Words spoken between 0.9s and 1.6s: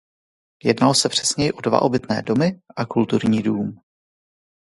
se přesněji